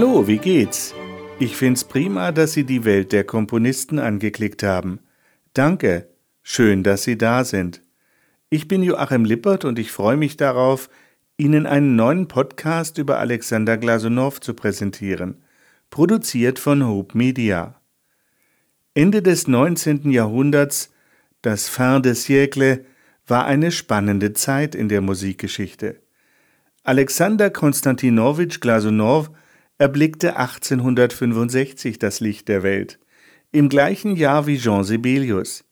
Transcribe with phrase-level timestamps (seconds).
[0.00, 0.94] Hallo, wie geht's?
[1.38, 5.00] Ich find's prima, dass Sie die Welt der Komponisten angeklickt haben.
[5.52, 6.08] Danke.
[6.42, 7.82] Schön, dass Sie da sind.
[8.48, 10.88] Ich bin Joachim Lippert und ich freue mich darauf,
[11.36, 15.44] Ihnen einen neuen Podcast über Alexander Glasunow zu präsentieren,
[15.90, 17.78] produziert von Hope Media.
[18.94, 20.10] Ende des 19.
[20.10, 20.94] Jahrhunderts,
[21.42, 22.86] das Fin de siècle,
[23.26, 26.00] war eine spannende Zeit in der Musikgeschichte.
[26.84, 29.28] Alexander Konstantinowitsch Glasunow
[29.80, 33.00] erblickte 1865 das Licht der Welt,
[33.50, 35.64] im gleichen Jahr wie Jean Sibelius.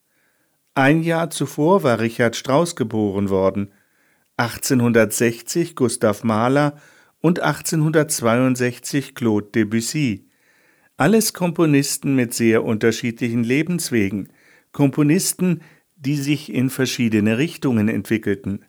[0.75, 3.71] Ein Jahr zuvor war Richard Strauss geboren worden,
[4.39, 6.81] 1860 Gustav Mahler
[7.21, 10.31] und 1862 Claude Debussy.
[10.97, 14.33] Alles Komponisten mit sehr unterschiedlichen Lebenswegen,
[14.73, 15.61] Komponisten,
[15.97, 18.65] die sich in verschiedene Richtungen entwickelten.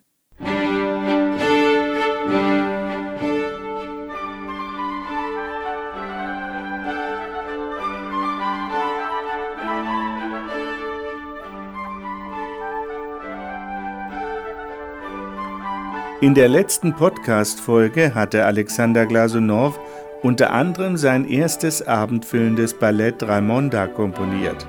[16.22, 19.80] In der letzten Podcast-Folge hatte Alexander Glasunow
[20.20, 24.66] unter anderem sein erstes abendfüllendes Ballett Raimonda komponiert.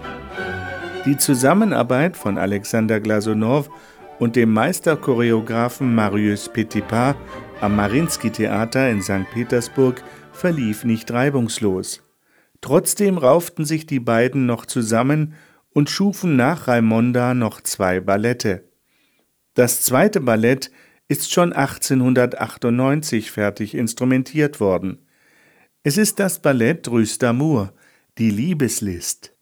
[1.06, 3.70] Die Zusammenarbeit von Alexander Glasunow
[4.18, 7.18] und dem Meisterchoreografen Marius Petipa
[7.60, 9.30] am Marinsky-Theater in St.
[9.34, 12.02] Petersburg verlief nicht reibungslos.
[12.62, 15.34] Trotzdem rauften sich die beiden noch zusammen
[15.74, 18.64] und schufen nach Raimonda noch zwei Ballette.
[19.54, 20.72] Das zweite Ballett
[21.12, 25.06] ist schon 1898 fertig instrumentiert worden.
[25.84, 27.74] Es ist das Ballett Ruse d'Amour,
[28.18, 29.34] die Liebeslist.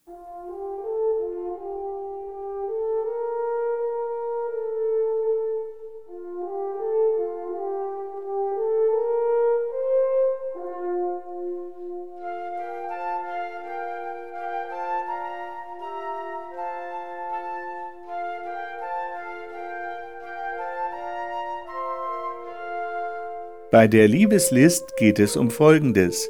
[23.72, 26.28] Bei der Liebeslist geht es um Folgendes.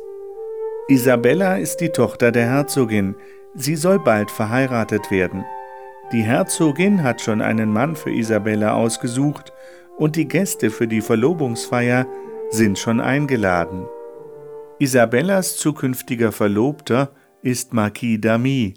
[0.90, 3.16] Isabella ist die Tochter der Herzogin,
[3.56, 5.46] sie soll bald verheiratet werden.
[6.12, 9.54] Die Herzogin hat schon einen Mann für Isabella ausgesucht
[9.98, 12.08] und die Gäste für die Verlobungsfeier
[12.50, 13.86] sind schon eingeladen.
[14.80, 18.74] Isabellas zukünftiger Verlobter ist Marquis d'Amy.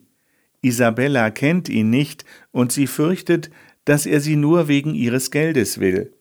[0.60, 3.50] Isabella kennt ihn nicht und sie fürchtet,
[3.84, 6.14] dass er sie nur wegen ihres Geldes will.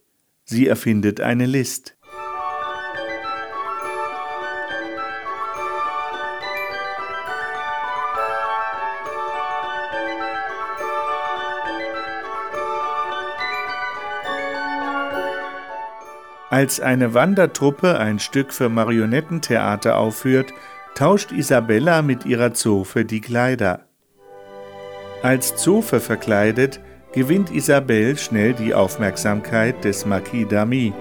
[0.43, 1.97] Sie erfindet eine List.
[16.51, 20.53] Als eine Wandertruppe ein Stück für Marionettentheater aufführt,
[20.95, 23.85] tauscht Isabella mit ihrer Zofe die Kleider.
[25.23, 26.81] Als Zofe verkleidet,
[27.13, 30.91] gewinnt Isabelle schnell die Aufmerksamkeit des Marquis d'Amy.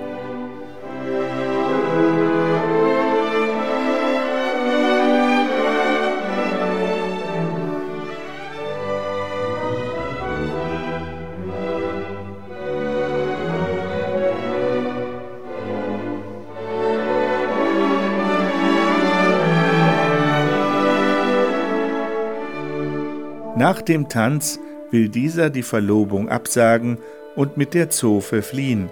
[23.70, 24.58] Nach dem Tanz
[24.90, 26.98] will dieser die Verlobung absagen
[27.36, 28.90] und mit der Zofe fliehen.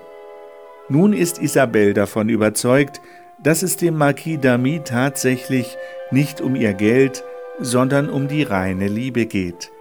[0.89, 3.01] Nun ist Isabelle davon überzeugt,
[3.43, 5.77] dass es dem Marquis d'Amy tatsächlich
[6.13, 7.25] nicht um ihr Geld,
[7.59, 9.73] sondern um die reine Liebe geht.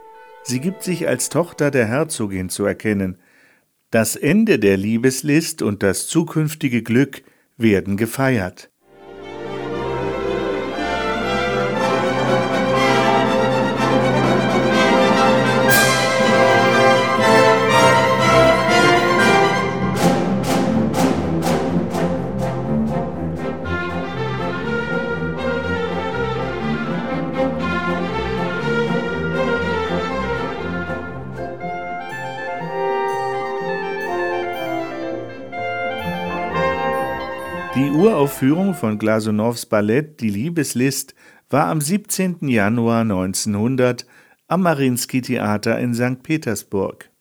[0.41, 3.19] Sie gibt sich als Tochter der Herzogin zu erkennen.
[3.91, 7.21] Das Ende der Liebeslist und das zukünftige Glück
[7.55, 8.71] werden gefeiert.
[37.77, 41.13] Die Uraufführung von Glasunows Ballett Die Liebeslist
[41.51, 42.49] war am 17.
[42.49, 44.07] Januar 1900
[44.47, 46.23] am Marinsky-Theater in St.
[46.23, 47.11] Petersburg.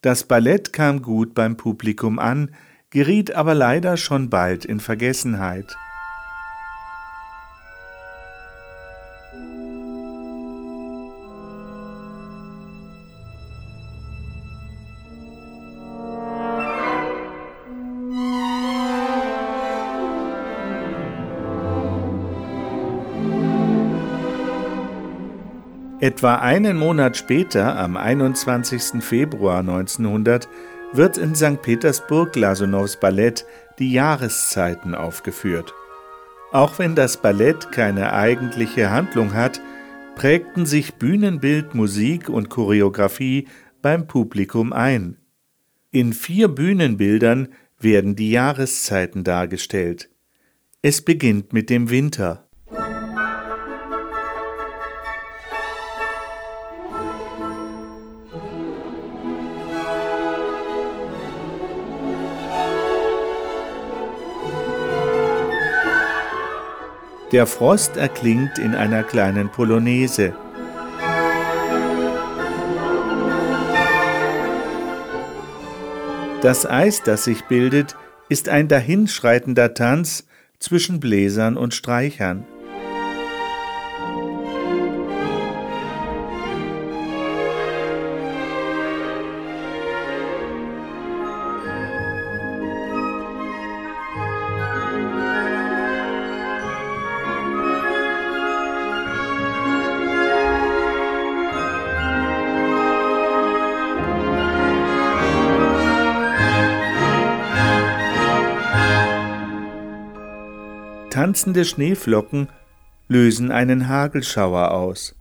[0.00, 2.56] Das Ballett kam gut beim Publikum an,
[2.90, 5.76] geriet aber leider schon bald in Vergessenheit.
[26.02, 29.04] Etwa einen Monat später, am 21.
[29.04, 30.48] Februar 1900,
[30.92, 31.62] wird in St.
[31.62, 33.46] Petersburg Glasunows Ballett
[33.78, 35.72] Die Jahreszeiten aufgeführt.
[36.50, 39.60] Auch wenn das Ballett keine eigentliche Handlung hat,
[40.16, 43.46] prägten sich Bühnenbild, Musik und Choreografie
[43.80, 45.18] beim Publikum ein.
[45.92, 47.46] In vier Bühnenbildern
[47.78, 50.10] werden die Jahreszeiten dargestellt.
[50.82, 52.48] Es beginnt mit dem Winter.
[67.32, 70.34] Der Frost erklingt in einer kleinen Polonaise.
[76.42, 77.96] Das Eis, das sich bildet,
[78.28, 80.26] ist ein dahinschreitender Tanz
[80.58, 82.44] zwischen Bläsern und Streichern.
[111.42, 112.50] Tanzende Schneeflocken
[113.08, 115.16] lösen einen Hagelschauer aus.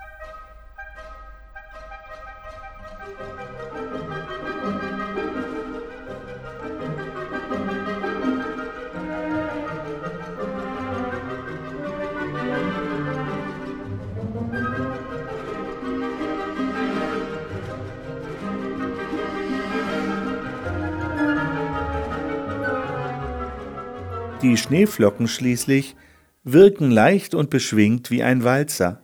[24.44, 25.96] Die Schneeflocken schließlich
[26.44, 29.02] wirken leicht und beschwingt wie ein Walzer.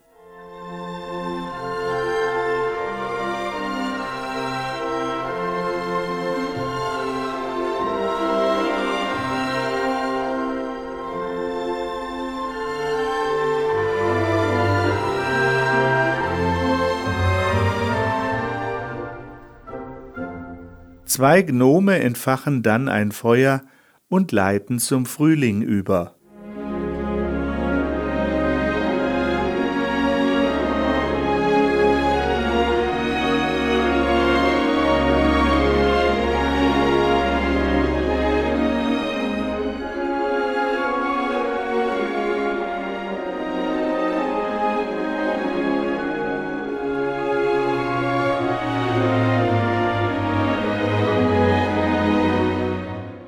[21.05, 23.61] Zwei Gnome entfachen dann ein Feuer,
[24.09, 26.16] und leiten zum Frühling über.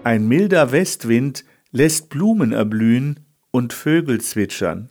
[0.09, 4.89] Ein milder Westwind lässt Blumen erblühen und Vögel zwitschern.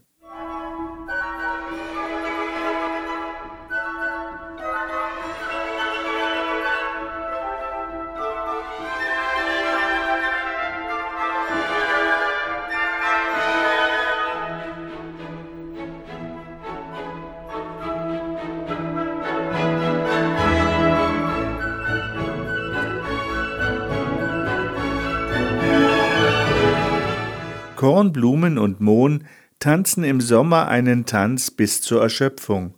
[28.69, 29.25] Und Mohn
[29.59, 32.75] tanzen im Sommer einen Tanz bis zur Erschöpfung.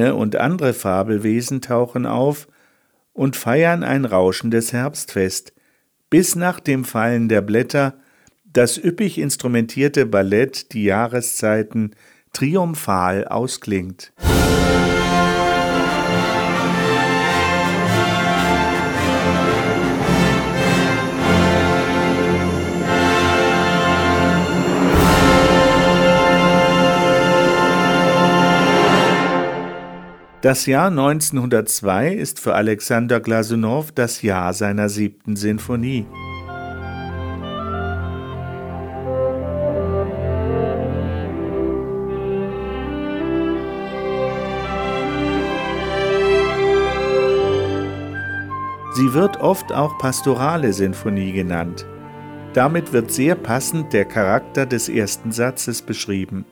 [0.00, 2.48] Faune und andere Fabelwesen tauchen auf
[3.12, 5.52] und feiern ein rauschendes Herbstfest,
[6.08, 7.94] bis nach dem Fallen der Blätter
[8.44, 11.94] das üppig instrumentierte Ballett die Jahreszeiten
[12.32, 14.12] triumphal ausklingt.
[30.42, 36.06] Das Jahr 1902 ist für Alexander Glasunow das Jahr seiner siebten Sinfonie.
[48.94, 51.84] Sie wird oft auch pastorale Sinfonie genannt.
[52.54, 56.46] Damit wird sehr passend der Charakter des ersten Satzes beschrieben.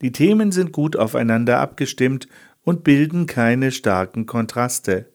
[0.00, 2.28] Die Themen sind gut aufeinander abgestimmt
[2.66, 5.06] und bilden keine starken Kontraste.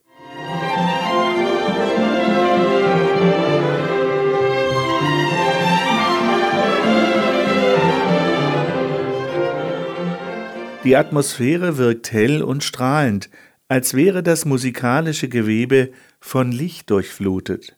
[10.86, 13.30] Die Atmosphäre wirkt hell und strahlend,
[13.68, 15.92] als wäre das musikalische Gewebe
[16.22, 17.78] von Licht durchflutet.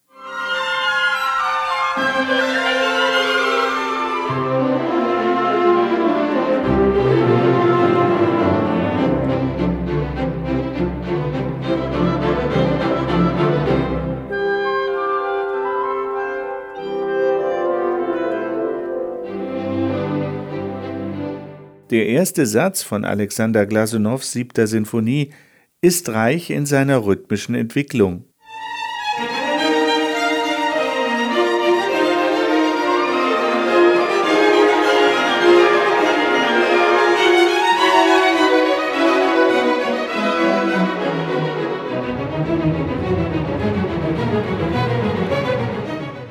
[21.94, 25.30] Der erste Satz von Alexander Glasunows siebter Sinfonie
[25.80, 28.26] ist reich in seiner rhythmischen Entwicklung.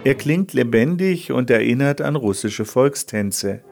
[0.02, 3.62] Er klingt lebendig und erinnert an russische Volkstänze.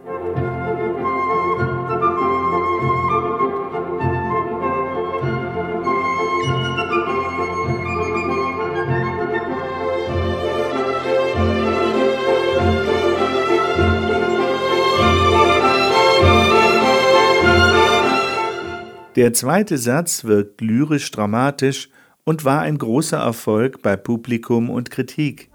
[19.17, 21.89] Der zweite Satz wirkt lyrisch dramatisch
[22.25, 25.51] und war ein großer Erfolg bei Publikum und Kritik.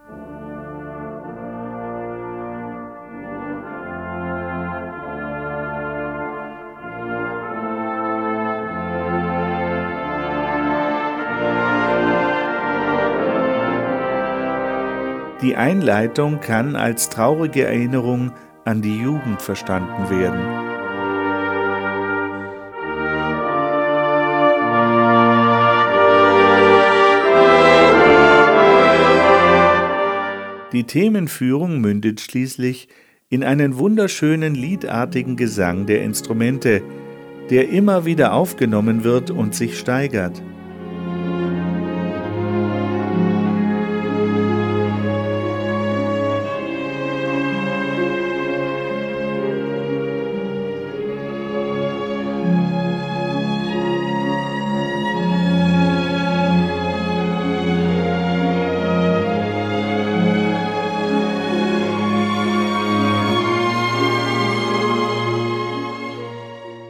[15.42, 18.32] Die Einleitung kann als traurige Erinnerung
[18.66, 20.65] an die Jugend verstanden werden.
[30.76, 32.90] Die Themenführung mündet schließlich
[33.30, 36.84] in einen wunderschönen liedartigen Gesang der Instrumente,
[37.50, 40.44] der immer wieder aufgenommen wird und sich steigert.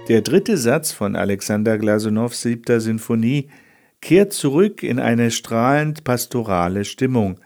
[0.08, 3.50] Der dritte Satz von Alexander Glasunows siebter Sinfonie
[4.02, 7.40] kehrt zurück in eine strahlend pastorale Stimmung.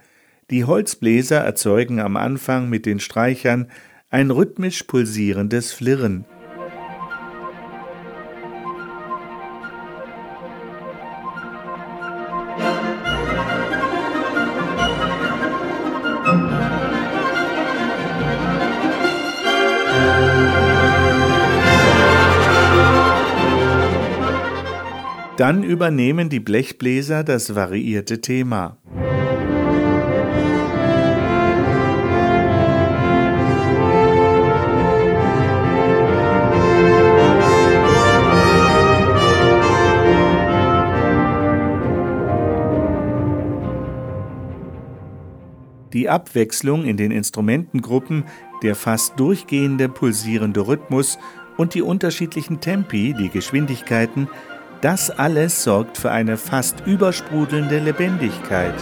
[0.50, 3.68] Die Holzbläser erzeugen am Anfang mit den Streichern
[4.10, 6.25] ein rhythmisch pulsierendes Flirren.
[25.39, 28.77] Dann übernehmen die Blechbläser das variierte Thema.
[45.93, 48.25] Die Abwechslung in den Instrumentengruppen,
[48.62, 51.17] der fast durchgehende pulsierende Rhythmus
[51.55, 54.27] und die unterschiedlichen Tempi, die Geschwindigkeiten,
[54.81, 58.75] das alles sorgt für eine fast übersprudelnde Lebendigkeit.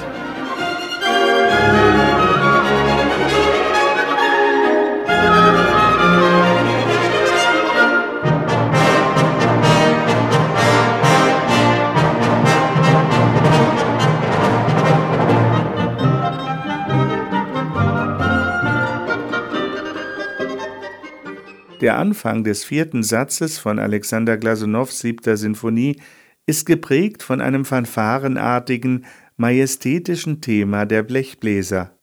[21.82, 26.02] Der Anfang des vierten Satzes von Alexander Glasunows siebter Sinfonie
[26.48, 29.06] ist geprägt von einem fanfarenartigen,
[29.36, 31.97] majestätischen Thema der Blechbläser.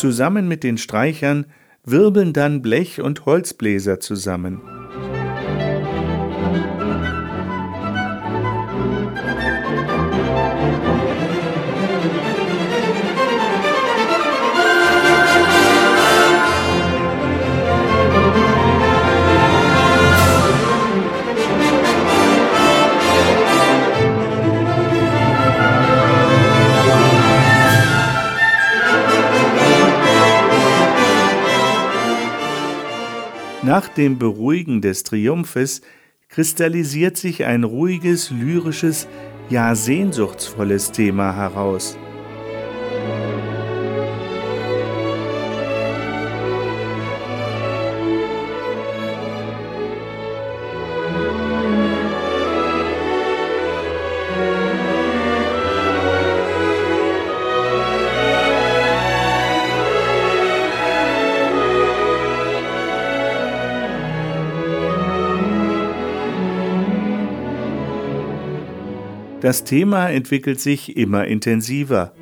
[0.00, 1.44] Zusammen mit den Streichern
[1.84, 4.79] wirbeln dann Blech- und Holzbläser zusammen.
[33.70, 35.80] Nach dem Beruhigen des Triumphes
[36.28, 39.06] kristallisiert sich ein ruhiges, lyrisches,
[39.48, 41.96] ja sehnsuchtsvolles Thema heraus.
[69.50, 72.12] Das Thema entwickelt sich immer intensiver.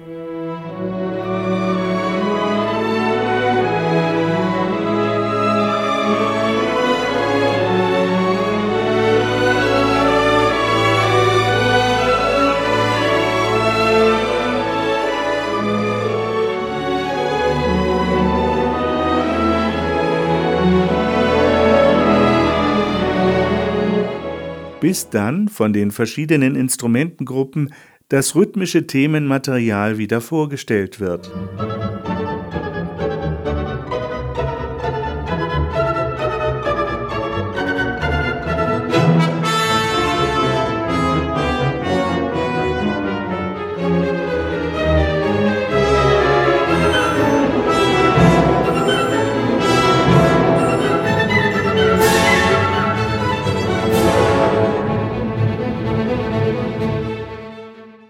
[24.81, 27.73] Bis dann von den verschiedenen Instrumentengruppen
[28.09, 31.31] das rhythmische Themenmaterial wieder vorgestellt wird.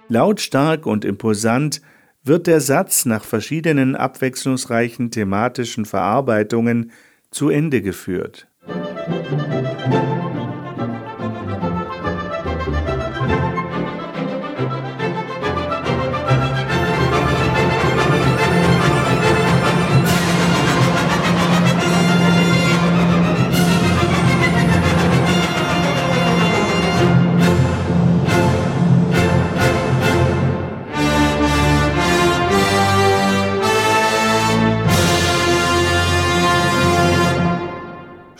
[0.09, 1.81] Lautstark und imposant
[2.25, 6.92] wird der Satz nach verschiedenen abwechslungsreichen thematischen Verarbeitungen
[7.31, 8.49] zu Ende geführt.
[8.66, 9.47] Musik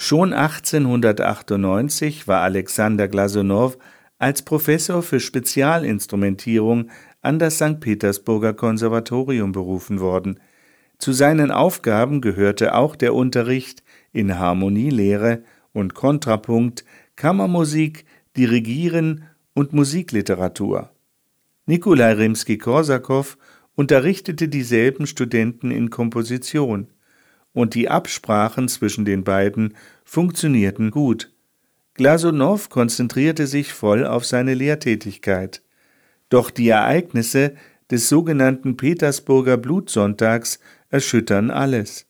[0.09, 3.77] Schon 1898 war Alexander Glasunow
[4.19, 6.89] als Professor für Spezialinstrumentierung
[7.21, 7.79] an das St.
[7.79, 10.41] Petersburger Konservatorium berufen worden.
[10.97, 15.43] Zu seinen Aufgaben gehörte auch der Unterricht in Harmonielehre
[15.75, 20.89] und Kontrapunkt, Kammermusik, Dirigieren und Musikliteratur.
[21.67, 23.37] Nikolai Rimski-Korsakow
[23.75, 26.89] unterrichtete dieselben Studenten in Komposition
[27.53, 31.33] und die Absprachen zwischen den beiden funktionierten gut.
[31.95, 35.63] Glasunow konzentrierte sich voll auf seine Lehrtätigkeit.
[36.29, 37.55] Doch die Ereignisse
[37.91, 42.07] des sogenannten Petersburger Blutsonntags erschüttern alles.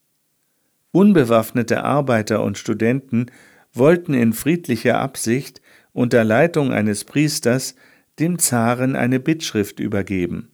[0.91, 3.27] Unbewaffnete Arbeiter und Studenten
[3.73, 5.61] wollten in friedlicher Absicht
[5.93, 7.75] unter Leitung eines Priesters
[8.19, 10.51] dem Zaren eine Bittschrift übergeben.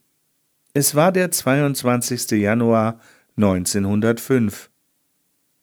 [0.74, 2.32] Es war der 22.
[2.32, 3.00] Januar
[3.38, 4.70] 1905.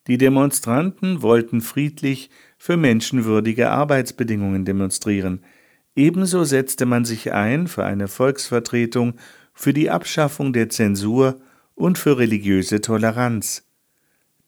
[0.07, 5.43] Die Demonstranten wollten friedlich für menschenwürdige Arbeitsbedingungen demonstrieren.
[5.95, 9.13] Ebenso setzte man sich ein für eine Volksvertretung,
[9.53, 11.39] für die Abschaffung der Zensur
[11.75, 13.65] und für religiöse Toleranz.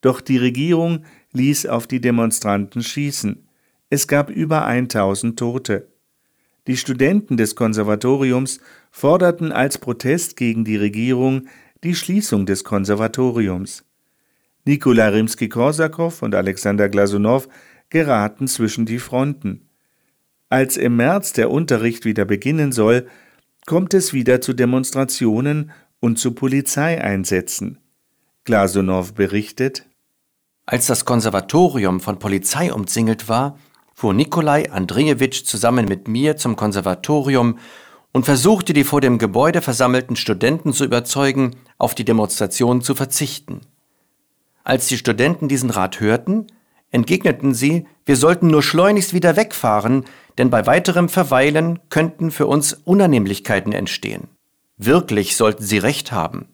[0.00, 3.46] Doch die Regierung ließ auf die Demonstranten schießen.
[3.88, 5.88] Es gab über 1000 Tote.
[6.66, 11.46] Die Studenten des Konservatoriums forderten als Protest gegen die Regierung
[11.84, 13.85] die Schließung des Konservatoriums.
[14.66, 17.48] Nikolai Rimski-Korsakow und Alexander Glasunow
[17.88, 19.68] geraten zwischen die Fronten.
[20.48, 23.06] Als im März der Unterricht wieder beginnen soll,
[23.64, 27.78] kommt es wieder zu Demonstrationen und zu Polizeieinsätzen.
[28.44, 29.86] Glasunow berichtet,
[30.66, 33.58] Als das Konservatorium von Polizei umzingelt war,
[33.94, 37.58] fuhr Nikolai Andrejewitsch zusammen mit mir zum Konservatorium
[38.12, 43.60] und versuchte die vor dem Gebäude versammelten Studenten zu überzeugen, auf die Demonstration zu verzichten.
[44.66, 46.48] Als die Studenten diesen Rat hörten,
[46.90, 50.04] entgegneten sie, wir sollten nur schleunigst wieder wegfahren,
[50.38, 54.26] denn bei weiterem Verweilen könnten für uns Unannehmlichkeiten entstehen.
[54.76, 56.48] Wirklich sollten sie recht haben.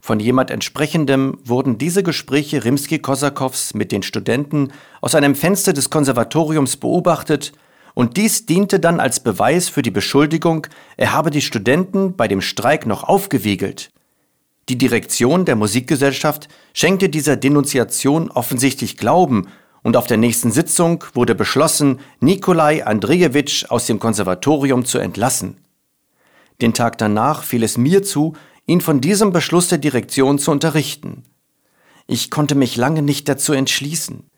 [0.00, 6.78] Von jemand entsprechendem wurden diese Gespräche Rimski-Korsakows mit den Studenten aus einem Fenster des Konservatoriums
[6.78, 7.52] beobachtet,
[7.92, 12.40] und dies diente dann als Beweis für die Beschuldigung, er habe die Studenten bei dem
[12.40, 13.92] Streik noch aufgewiegelt.
[14.68, 19.48] Die Direktion der Musikgesellschaft schenkte dieser Denunziation offensichtlich Glauben
[19.82, 25.58] und auf der nächsten Sitzung wurde beschlossen, Nikolai Andrejewitsch aus dem Konservatorium zu entlassen.
[26.60, 28.34] Den Tag danach fiel es mir zu,
[28.66, 31.24] ihn von diesem Beschluss der Direktion zu unterrichten.
[32.06, 34.30] Ich konnte mich lange nicht dazu entschließen.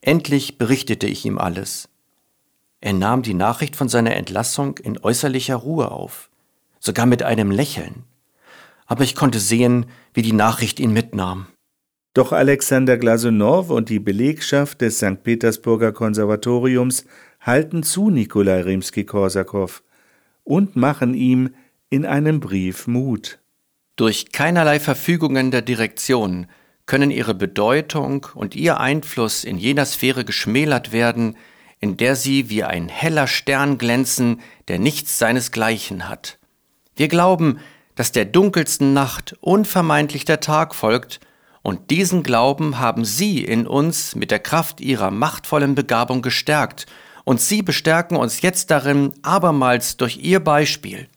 [0.00, 1.88] Endlich berichtete ich ihm alles.
[2.80, 6.30] Er nahm die Nachricht von seiner Entlassung in äußerlicher Ruhe auf,
[6.78, 8.04] sogar mit einem Lächeln.
[8.92, 11.46] Aber ich konnte sehen, wie die Nachricht ihn mitnahm.
[12.12, 15.22] Doch Alexander Glasunow und die Belegschaft des St.
[15.22, 17.06] Petersburger Konservatoriums
[17.40, 19.82] halten zu Nikolai Rimski-Korsakow
[20.44, 21.54] und machen ihm
[21.88, 23.38] in einem Brief Mut.
[23.96, 26.46] Durch keinerlei Verfügungen der Direktion
[26.84, 31.38] können ihre Bedeutung und ihr Einfluss in jener Sphäre geschmälert werden,
[31.80, 36.38] in der sie wie ein heller Stern glänzen, der nichts seinesgleichen hat.
[36.94, 37.58] Wir glauben,
[37.94, 41.20] dass der dunkelsten Nacht unvermeidlich der Tag folgt,
[41.62, 46.86] und diesen Glauben haben Sie in uns mit der Kraft Ihrer machtvollen Begabung gestärkt,
[47.24, 51.08] und Sie bestärken uns jetzt darin abermals durch Ihr Beispiel.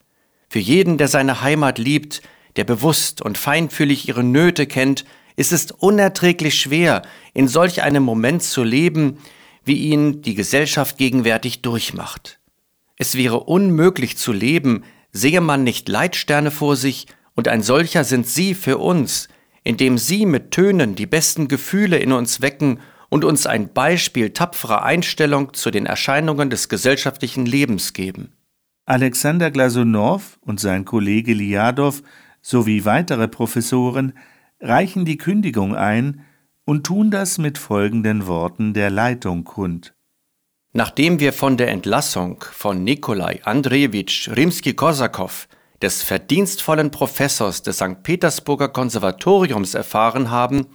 [0.49, 2.21] Für jeden, der seine Heimat liebt,
[2.55, 7.01] der bewusst und feinfühlig ihre Nöte kennt, ist es unerträglich schwer,
[7.33, 9.17] in solch einem Moment zu leben,
[9.65, 12.39] wie ihn die Gesellschaft gegenwärtig durchmacht.
[12.97, 14.83] Es wäre unmöglich zu leben,
[15.15, 19.27] sehe man nicht Leitsterne vor sich, und ein solcher sind Sie für uns,
[19.63, 24.83] indem Sie mit Tönen die besten Gefühle in uns wecken und uns ein Beispiel tapferer
[24.83, 28.33] Einstellung zu den Erscheinungen des gesellschaftlichen Lebens geben.
[28.85, 32.01] Alexander Glasunow und sein Kollege Liadow
[32.41, 34.13] sowie weitere Professoren
[34.59, 36.21] reichen die Kündigung ein
[36.65, 39.93] und tun das mit folgenden Worten der Leitung kund.
[40.77, 45.47] Nachdem wir von der Entlassung von Nikolai Andrejewitsch Rimski-Korsakow,
[45.81, 48.03] des verdienstvollen Professors des St.
[48.03, 50.67] Petersburger Konservatoriums erfahren haben,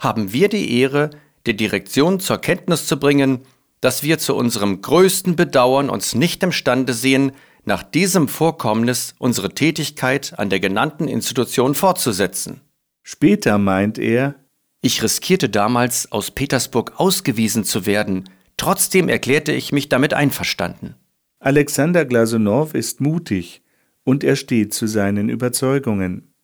[0.00, 1.08] haben wir die Ehre,
[1.46, 3.40] die Direktion zur Kenntnis zu bringen,
[3.80, 7.32] dass wir zu unserem größten Bedauern uns nicht imstande sehen,
[7.64, 12.60] nach diesem Vorkommnis unsere Tätigkeit an der genannten Institution fortzusetzen.
[13.02, 14.34] Später meint er,
[14.82, 18.28] ich riskierte damals, aus Petersburg ausgewiesen zu werden,
[18.58, 20.94] trotzdem erklärte ich mich damit einverstanden.
[21.40, 23.62] Alexander Glasunow ist mutig
[24.04, 26.34] und er steht zu seinen Überzeugungen.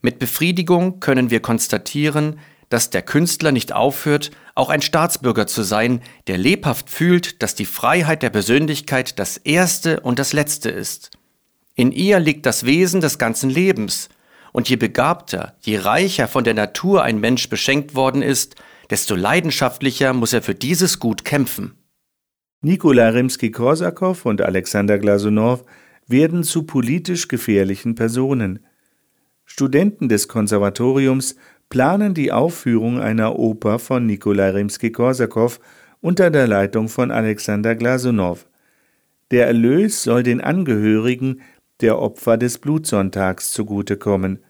[0.00, 6.00] Mit Befriedigung können wir konstatieren, dass der Künstler nicht aufhört, auch ein Staatsbürger zu sein,
[6.26, 11.10] der lebhaft fühlt, dass die Freiheit der Persönlichkeit das Erste und das Letzte ist.
[11.74, 14.08] In ihr liegt das Wesen des ganzen Lebens,
[14.52, 18.56] und je begabter, je reicher von der Natur ein Mensch beschenkt worden ist,
[18.90, 21.74] desto leidenschaftlicher muss er für dieses Gut kämpfen.
[22.60, 25.64] Nikolai Rimski-Korsakow und Alexander Glasunow
[26.06, 28.60] werden zu politisch gefährlichen Personen.
[29.44, 31.36] Studenten des Konservatoriums
[31.68, 35.58] planen die Aufführung einer Oper von Nikolai Rimski-Korsakow
[36.00, 38.46] unter der Leitung von Alexander Glasunow.
[39.30, 41.40] Der Erlös soll den Angehörigen
[41.80, 44.44] der Opfer des Blutsonntags zugutekommen.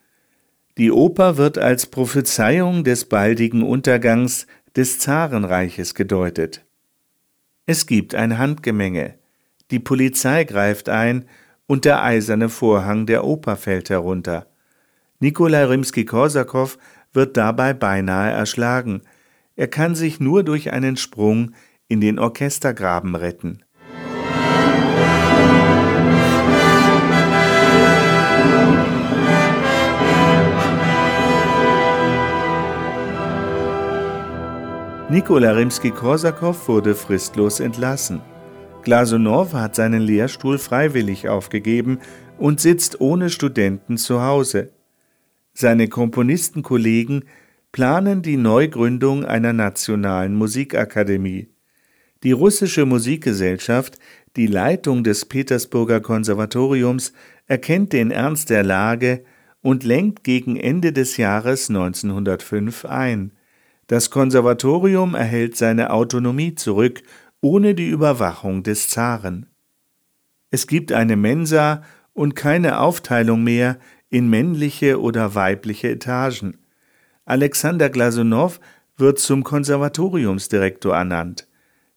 [0.78, 6.64] Die Oper wird als Prophezeiung des baldigen Untergangs des Zarenreiches gedeutet.
[7.66, 9.18] Es gibt ein Handgemenge.
[9.70, 11.26] Die Polizei greift ein
[11.66, 14.46] und der eiserne Vorhang der Oper fällt herunter.
[15.20, 16.78] Nikolai Rimski-Korsakow
[17.12, 19.02] wird dabei beinahe erschlagen.
[19.56, 21.52] Er kann sich nur durch einen Sprung
[21.86, 23.62] in den Orchestergraben retten.
[35.12, 38.22] Nikola Rimski-Korsakow wurde fristlos entlassen.
[38.82, 41.98] Glasunow hat seinen Lehrstuhl freiwillig aufgegeben
[42.38, 44.72] und sitzt ohne Studenten zu Hause.
[45.52, 47.26] Seine Komponistenkollegen
[47.72, 51.50] planen die Neugründung einer nationalen Musikakademie.
[52.22, 53.98] Die russische Musikgesellschaft,
[54.36, 57.12] die Leitung des Petersburger Konservatoriums,
[57.46, 59.24] erkennt den Ernst der Lage
[59.60, 63.32] und lenkt gegen Ende des Jahres 1905 ein.
[63.92, 67.02] Das Konservatorium erhält seine Autonomie zurück,
[67.42, 69.50] ohne die Überwachung des Zaren.
[70.50, 71.82] Es gibt eine Mensa
[72.14, 73.76] und keine Aufteilung mehr
[74.08, 76.56] in männliche oder weibliche Etagen.
[77.26, 78.60] Alexander Glasunow
[78.96, 81.46] wird zum Konservatoriumsdirektor ernannt.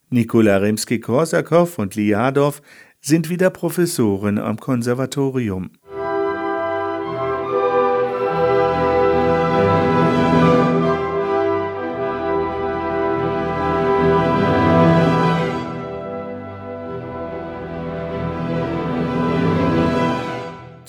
[0.10, 2.56] Nikola Rimski-Korsakow und Liadow
[3.00, 5.72] sind wieder Professoren am Konservatorium.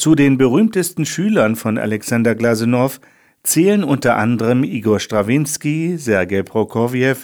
[0.06, 3.00] Zu den berühmtesten Schülern von Alexander Glasunow
[3.42, 7.16] zählen unter anderem Igor Strawinski, Sergei Prokofjew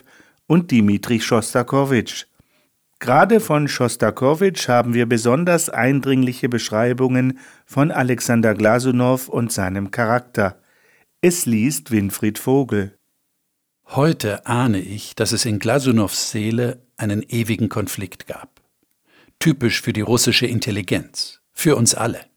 [0.49, 2.25] und Dmitri Schostakowitsch.
[2.99, 10.61] Gerade von Schostakowitsch haben wir besonders eindringliche Beschreibungen von Alexander Glasunow und seinem Charakter.
[11.21, 12.99] Es liest Winfried Vogel.
[13.91, 18.61] Heute ahne ich, dass es in Glasunows Seele einen ewigen Konflikt gab.
[19.39, 22.32] Typisch für die russische Intelligenz, für uns alle.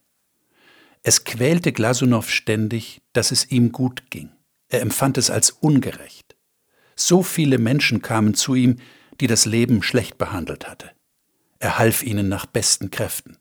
[1.07, 4.31] Es quälte Glasunow ständig, dass es ihm gut ging.
[4.69, 6.35] Er empfand es als ungerecht.
[6.95, 8.77] So viele Menschen kamen zu ihm,
[9.21, 10.89] die das Leben schlecht behandelt hatte.
[11.59, 13.37] Er half ihnen nach besten Kräften.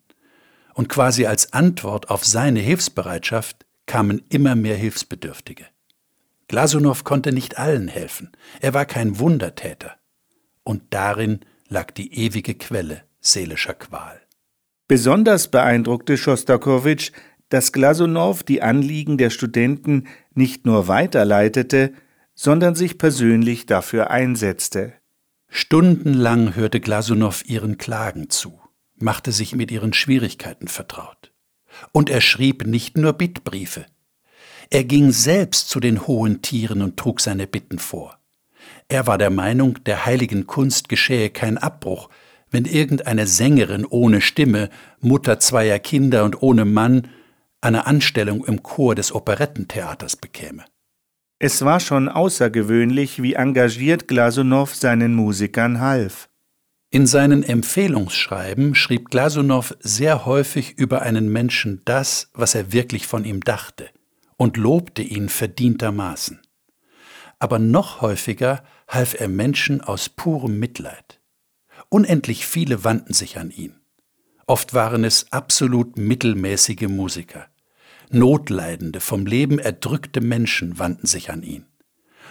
[0.74, 5.64] Und quasi als Antwort auf seine Hilfsbereitschaft kamen immer mehr Hilfsbedürftige.
[6.48, 9.96] Glasunow konnte nicht allen helfen, er war kein Wundertäter.
[10.64, 14.20] Und darin lag die ewige Quelle seelischer Qual.
[14.87, 17.11] Besonders beeindruckte Schostakowitsch,
[17.48, 21.92] dass Glasunow die Anliegen der Studenten nicht nur weiterleitete,
[22.35, 24.94] sondern sich persönlich dafür einsetzte.
[25.48, 28.61] Stundenlang hörte Glasunow ihren Klagen zu,
[28.96, 31.33] machte sich mit ihren Schwierigkeiten vertraut.
[31.92, 33.87] Und er schrieb nicht nur Bittbriefe,
[34.70, 38.18] er ging selbst zu den hohen Tieren und trug seine Bitten vor.
[38.88, 42.09] Er war der Meinung, der heiligen Kunst geschähe kein Abbruch,
[42.50, 47.09] wenn irgendeine Sängerin ohne Stimme, Mutter zweier Kinder und ohne Mann
[47.64, 50.64] eine Anstellung im Chor des Operettentheaters bekäme.
[51.38, 56.29] Es war schon außergewöhnlich, wie engagiert Glasunow seinen Musikern half.
[56.90, 63.24] In seinen Empfehlungsschreiben schrieb Glasunow sehr häufig über einen Menschen das, was er wirklich von
[63.24, 63.88] ihm dachte–
[64.37, 66.40] und lobte ihn verdientermaßen.
[67.38, 71.20] Aber noch häufiger half er Menschen aus purem Mitleid.
[71.88, 73.81] Unendlich viele wandten sich an ihn.
[74.46, 77.46] Oft waren es absolut mittelmäßige Musiker.
[78.14, 81.66] Notleidende, vom Leben erdrückte Menschen wandten sich an ihn.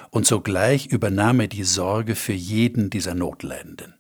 [0.10, 3.96] Und sogleich übernahm er die Sorge für jeden dieser Notleidenden.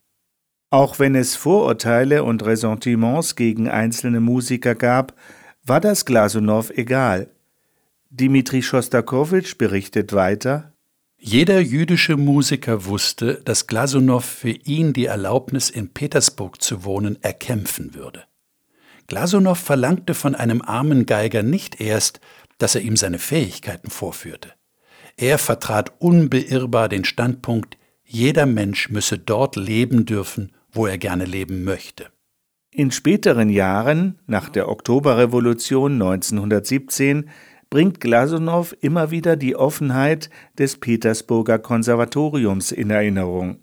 [0.69, 5.13] Auch wenn es Vorurteile und Ressentiments gegen einzelne Musiker gab,
[5.63, 7.29] war das Glasunow egal.
[8.09, 10.73] Dmitri Schostakowitsch berichtet weiter,
[11.25, 17.95] jeder jüdische Musiker wusste, dass Glasunow für ihn die Erlaubnis, in Petersburg zu wohnen, erkämpfen
[17.95, 18.25] würde.
[19.07, 22.19] Glasunow verlangte von einem armen Geiger nicht erst,
[22.57, 24.53] dass er ihm seine Fähigkeiten vorführte.
[25.17, 31.63] Er vertrat unbeirrbar den Standpunkt, jeder Mensch müsse dort leben dürfen, wo er gerne leben
[31.63, 32.07] möchte.
[32.71, 37.29] In späteren Jahren, nach der Oktoberrevolution 1917,
[37.69, 43.59] bringt Glasunow immer wieder die Offenheit des Petersburger Konservatoriums in Erinnerung.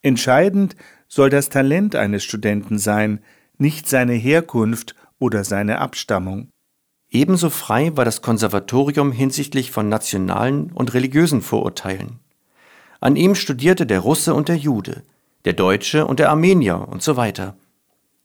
[0.00, 0.76] Entscheidend
[1.08, 3.20] soll das Talent eines Studenten sein,
[3.58, 6.48] nicht seine Herkunft oder seine Abstammung.
[7.10, 12.20] Ebenso frei war das Konservatorium hinsichtlich von nationalen und religiösen Vorurteilen.
[13.00, 15.02] An ihm studierte der Russe und der Jude,
[15.44, 17.56] der Deutsche und der Armenier und so weiter.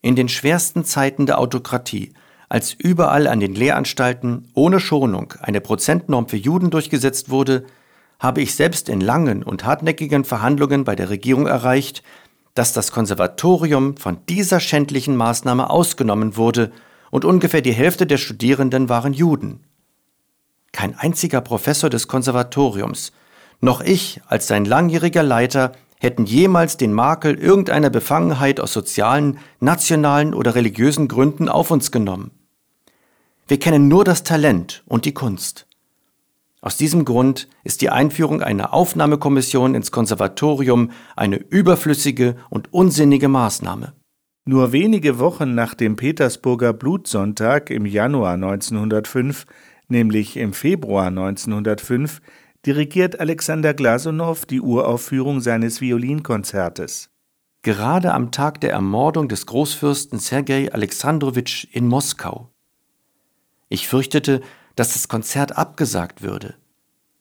[0.02, 2.14] In den schwersten Zeiten der Autokratie
[2.50, 7.66] als überall an den Lehranstalten ohne Schonung eine Prozentnorm für Juden durchgesetzt wurde,
[8.20, 12.04] habe ich selbst in langen und hartnäckigen Verhandlungen bei der Regierung erreicht,
[12.54, 16.72] dass das Konservatorium von dieser schändlichen Maßnahme ausgenommen wurde
[17.12, 19.64] und ungefähr die Hälfte der Studierenden waren Juden.
[20.72, 23.12] Kein einziger Professor des Konservatoriums,
[23.62, 30.34] noch ich als sein langjähriger Leiter hätten jemals den Makel irgendeiner Befangenheit aus sozialen, nationalen
[30.34, 32.32] oder religiösen Gründen auf uns genommen.
[33.48, 35.66] Wir kennen nur das Talent und die Kunst.
[36.64, 43.92] Aus diesem Grund ist die Einführung einer Aufnahmekommission ins Konservatorium eine überflüssige und unsinnige Maßnahme.
[44.46, 49.46] Nur wenige Wochen nach dem Petersburger Blutsonntag im Januar 1905,
[49.90, 52.22] nämlich im Februar 1905,
[52.66, 57.10] dirigiert Alexander Glasunow die Uraufführung seines Violinkonzertes.
[57.62, 62.54] Gerade am Tag der Ermordung des Großfürsten Sergei Alexandrowitsch in Moskau
[63.74, 64.42] ich fürchtete,
[64.76, 66.56] dass das Konzert abgesagt würde.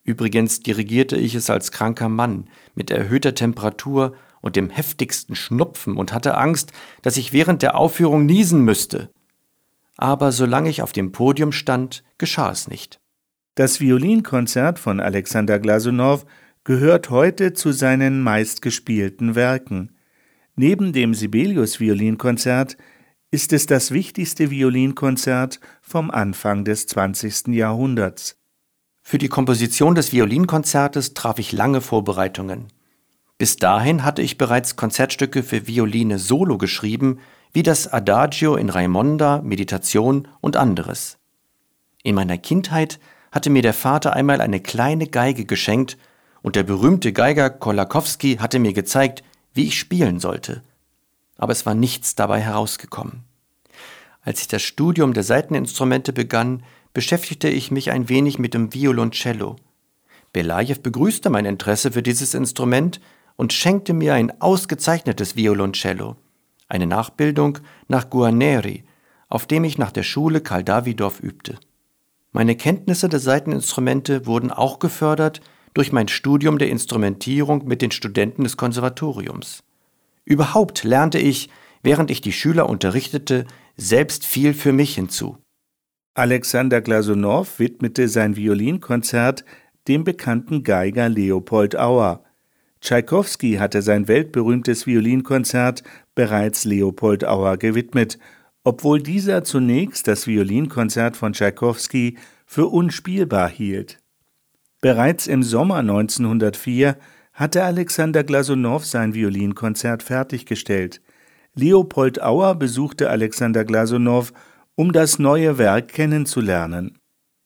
[0.03, 6.11] Übrigens dirigierte ich es als kranker Mann mit erhöhter Temperatur und dem heftigsten Schnupfen und
[6.11, 9.09] hatte Angst, dass ich während der Aufführung niesen müsste.
[9.95, 12.99] Aber solange ich auf dem Podium stand, geschah es nicht.
[13.55, 16.25] Das Violinkonzert von Alexander Glasunow
[16.63, 19.95] gehört heute zu seinen meistgespielten Werken.
[20.55, 22.77] Neben dem Sibelius Violinkonzert
[23.33, 27.47] ist es das wichtigste Violinkonzert vom Anfang des 20.
[27.47, 28.37] Jahrhunderts.
[29.01, 32.67] Für die Komposition des Violinkonzertes traf ich lange Vorbereitungen.
[33.39, 37.17] Bis dahin hatte ich bereits Konzertstücke für Violine solo geschrieben,
[37.53, 41.17] wie das Adagio in Raimonda, Meditation und anderes.
[42.03, 42.99] In meiner Kindheit
[43.31, 45.97] hatte mir der Vater einmal eine kleine Geige geschenkt
[46.43, 49.23] und der berühmte Geiger Kolakowski hatte mir gezeigt,
[49.55, 50.61] wie ich spielen sollte
[51.37, 53.23] aber es war nichts dabei herausgekommen.
[54.21, 59.57] Als ich das Studium der Saiteninstrumente begann, beschäftigte ich mich ein wenig mit dem Violoncello.
[60.31, 63.01] Belajew begrüßte mein Interesse für dieses Instrument
[63.35, 66.15] und schenkte mir ein ausgezeichnetes Violoncello,
[66.67, 68.83] eine Nachbildung nach Guarneri,
[69.27, 71.59] auf dem ich nach der Schule Karl Davidow übte.
[72.31, 75.41] Meine Kenntnisse der Saiteninstrumente wurden auch gefördert
[75.73, 79.63] durch mein Studium der Instrumentierung mit den Studenten des Konservatoriums.
[80.25, 81.49] Überhaupt lernte ich,
[81.81, 85.37] während ich die Schüler unterrichtete, selbst viel für mich hinzu.
[86.13, 89.43] Alexander Glasunow widmete sein Violinkonzert
[89.87, 92.23] dem bekannten Geiger Leopold Auer.
[92.81, 95.83] Tschaikowski hatte sein weltberühmtes Violinkonzert
[96.15, 98.19] bereits Leopold Auer gewidmet,
[98.63, 103.99] obwohl dieser zunächst das Violinkonzert von Tschaikowski für unspielbar hielt.
[104.81, 106.97] Bereits im Sommer 1904
[107.33, 111.01] hatte Alexander Glasunow sein Violinkonzert fertiggestellt.
[111.55, 114.31] Leopold Auer besuchte Alexander Glasunow,
[114.75, 116.99] um das neue Werk kennenzulernen.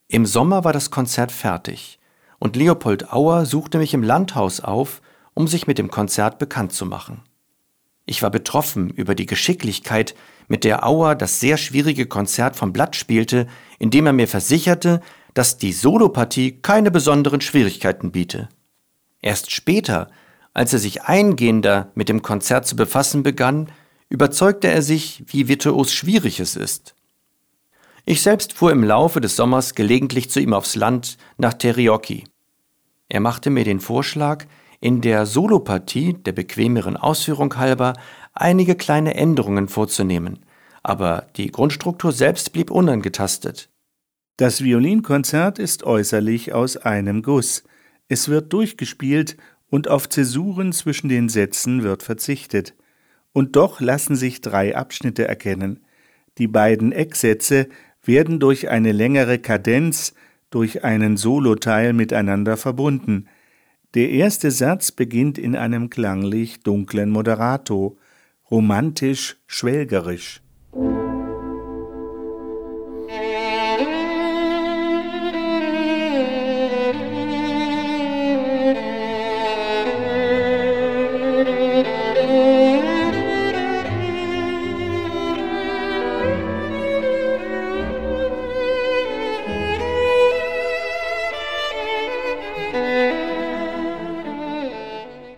[0.09, 1.99] Im Sommer war das Konzert fertig
[2.39, 5.01] und Leopold Auer suchte mich im Landhaus auf,
[5.33, 7.21] um sich mit dem Konzert bekannt zu machen.
[8.05, 10.15] Ich war betroffen über die Geschicklichkeit,
[10.47, 13.47] mit der Auer das sehr schwierige Konzert vom Blatt spielte,
[13.79, 15.01] indem er mir versicherte,
[15.33, 18.47] dass die Solopartie keine besonderen Schwierigkeiten biete.
[19.21, 20.09] Erst später,
[20.53, 23.71] als er sich eingehender mit dem Konzert zu befassen begann,
[24.09, 26.95] überzeugte er sich, wie virtuos schwierig es ist.
[28.05, 32.23] Ich selbst fuhr im Laufe des Sommers gelegentlich zu ihm aufs Land nach Terioki.
[33.09, 34.45] Er machte mir den Vorschlag,
[34.79, 37.93] in der Solopartie der bequemeren Ausführung halber
[38.33, 40.39] einige kleine Änderungen vorzunehmen,
[40.83, 43.69] aber die Grundstruktur selbst blieb unangetastet.
[44.37, 47.63] Das Violinkonzert ist äußerlich aus einem Guss.
[48.07, 49.37] Es wird durchgespielt
[49.69, 52.75] und auf Zäsuren zwischen den Sätzen wird verzichtet.
[53.33, 55.81] Und doch lassen sich drei Abschnitte erkennen.
[56.37, 57.67] Die beiden Ecksätze
[58.03, 60.13] werden durch eine längere Kadenz,
[60.49, 63.27] durch einen Soloteil miteinander verbunden.
[63.93, 67.97] Der erste Satz beginnt in einem klanglich dunklen Moderato,
[68.49, 70.41] romantisch schwelgerisch.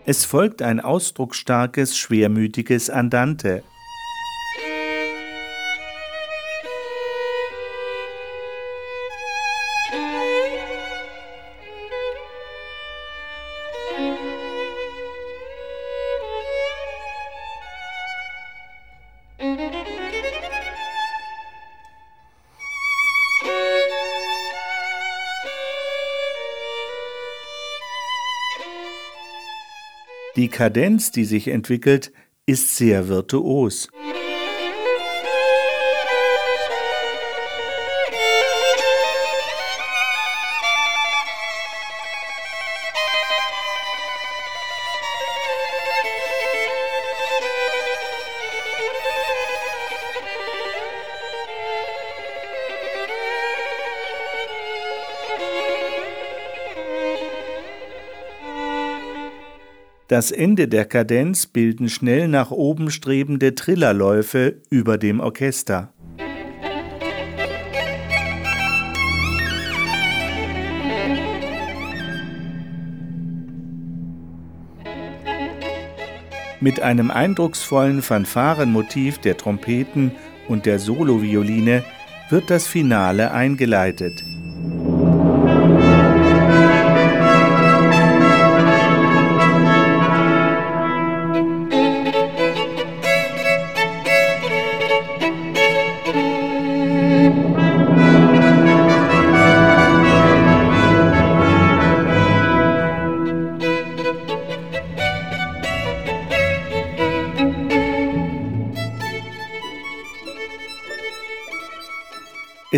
[0.09, 3.61] Es folgt ein ausdrucksstarkes, schwermütiges Andante.
[30.39, 32.13] Die Kadenz, die sich entwickelt,
[32.45, 33.89] ist sehr virtuos.
[60.19, 65.93] Das Ende der Kadenz bilden schnell nach oben strebende Trillerläufe über dem Orchester.
[76.59, 80.11] Mit einem eindrucksvollen Fanfarenmotiv der Trompeten
[80.49, 81.85] und der Solovioline
[82.29, 84.21] wird das Finale eingeleitet.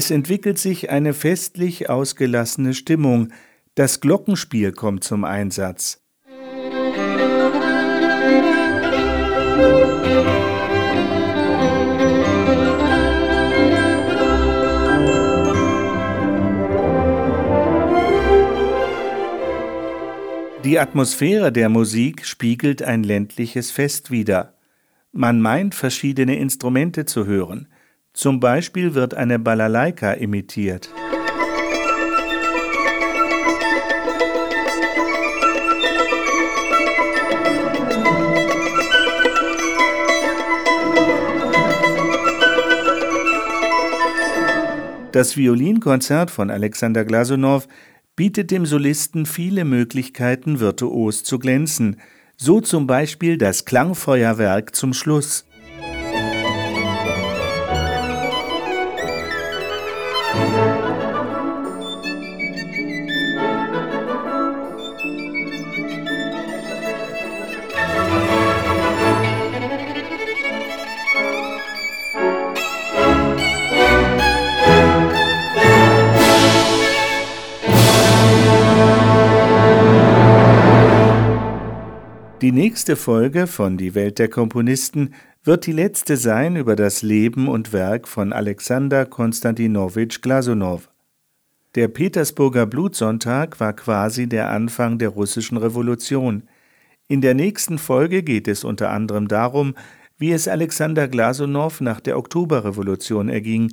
[0.02, 3.32] Es entwickelt sich eine festlich ausgelassene Stimmung,
[3.76, 6.02] das Glockenspiel kommt zum Einsatz.
[20.64, 24.56] Die Atmosphäre der Musik spiegelt ein ländliches Fest wider.
[25.12, 27.68] Man meint, verschiedene Instrumente zu hören.
[28.14, 30.90] Zum Beispiel wird eine Balalaika imitiert.
[45.12, 47.68] Das Violinkonzert von Alexander Glasunow
[48.16, 52.00] bietet dem Solisten viele Möglichkeiten, virtuos zu glänzen,
[52.38, 55.46] so zum Beispiel das Klangfeuerwerk zum Schluss.
[82.42, 85.14] Die nächste Folge von Die Welt der Komponisten
[85.44, 90.90] wird die letzte sein über das Leben und Werk von Alexander Konstantinowitsch Glasunow.
[91.76, 96.50] Der Petersburger Blutsonntag war quasi der Anfang der russischen Revolution.
[97.08, 99.76] In der nächsten Folge geht es unter anderem darum,
[100.18, 103.72] wie es Alexander Glasunow nach der Oktoberrevolution erging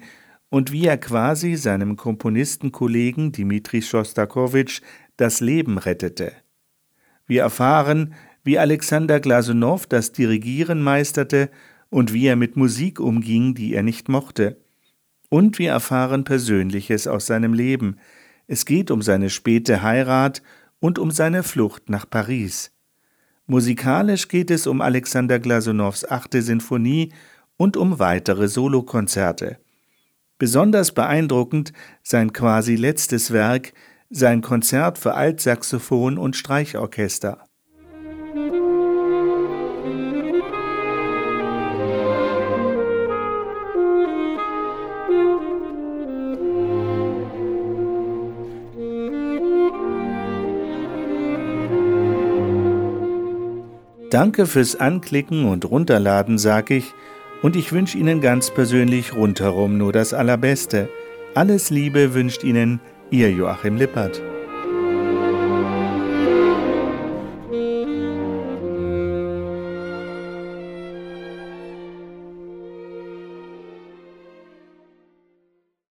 [0.50, 4.82] und wie er quasi seinem Komponistenkollegen Dmitri Schostakowitsch
[5.16, 6.32] das Leben rettete.
[7.26, 8.14] Wir erfahren,
[8.48, 11.50] wie Alexander Glasunow das Dirigieren meisterte
[11.90, 14.56] und wie er mit Musik umging, die er nicht mochte.
[15.28, 17.98] Und wir erfahren Persönliches aus seinem Leben.
[18.46, 20.42] Es geht um seine späte Heirat
[20.80, 22.72] und um seine Flucht nach Paris.
[23.46, 27.12] Musikalisch geht es um Alexander Glasunows achte Sinfonie
[27.58, 29.58] und um weitere Solokonzerte.
[30.38, 33.74] Besonders beeindruckend sein quasi letztes Werk,
[34.08, 37.47] sein Konzert für Altsaxophon und Streichorchester.
[54.18, 56.92] Danke fürs Anklicken und Runterladen, sag ich,
[57.40, 60.88] und ich wünsche Ihnen ganz persönlich rundherum nur das Allerbeste.
[61.36, 62.80] Alles Liebe wünscht Ihnen
[63.12, 64.20] Ihr Joachim Lippert.